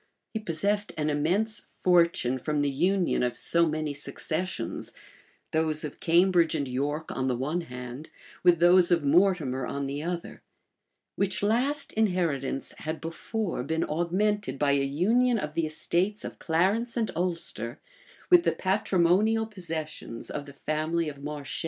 He 0.33 0.39
possessed 0.39 0.93
an 0.97 1.11
immense 1.11 1.59
fortune 1.83 2.39
from 2.39 2.61
the 2.63 2.71
union 2.71 3.21
of 3.21 3.35
so 3.35 3.67
many 3.67 3.93
successions, 3.93 4.93
those 5.51 5.83
of 5.83 5.99
Cambridge 5.99 6.55
and 6.55 6.67
York 6.67 7.11
on 7.11 7.27
the 7.27 7.35
one 7.35 7.61
hand, 7.61 8.09
with 8.41 8.59
those 8.59 8.89
of 8.89 9.03
Mortimer 9.03 9.67
on 9.67 9.85
the 9.85 10.01
other; 10.01 10.41
which 11.15 11.43
last 11.43 11.93
inheritance 11.93 12.73
had 12.79 12.99
before 12.99 13.61
been 13.61 13.83
augmented 13.87 14.57
by 14.57 14.71
a 14.71 14.81
union 14.83 15.37
of 15.37 15.53
the 15.53 15.67
estates 15.67 16.25
of 16.25 16.39
Clarence 16.39 16.97
and 16.97 17.11
Ulster 17.15 17.79
with 18.31 18.41
the 18.41 18.53
patrimonial 18.53 19.45
possessions 19.45 20.31
of 20.31 20.47
the 20.47 20.53
family 20.53 21.09
of 21.09 21.21
Marche. 21.21 21.59